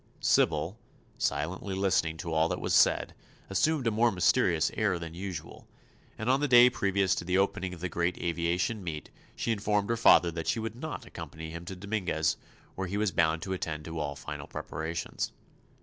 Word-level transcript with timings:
Sybil, 0.19 0.79
silently 1.19 1.75
listening 1.75 2.17
to 2.17 2.33
all 2.33 2.47
that 2.49 2.59
was 2.59 2.73
said, 2.73 3.13
assumed 3.51 3.85
a 3.85 3.91
more 3.91 4.11
mysterious 4.11 4.71
air 4.73 4.97
than 4.97 5.13
usual, 5.13 5.67
and 6.17 6.27
on 6.27 6.39
the 6.39 6.47
day 6.47 6.71
previous 6.71 7.13
to 7.13 7.23
the 7.23 7.37
opening 7.37 7.71
of 7.71 7.81
the 7.81 7.87
great 7.87 8.17
aviation 8.17 8.83
meet 8.83 9.11
she 9.35 9.51
informed 9.51 9.91
her 9.91 9.97
father 9.97 10.31
that 10.31 10.47
she 10.47 10.57
would 10.59 10.75
not 10.75 11.05
accompany 11.05 11.51
him 11.51 11.65
to 11.65 11.75
Dominguez, 11.75 12.35
where 12.73 12.87
he 12.87 12.97
was 12.97 13.11
bound 13.11 13.43
to 13.43 13.53
attend 13.53 13.85
to 13.85 13.99
all 13.99 14.15
final 14.15 14.47
preparations. 14.47 15.33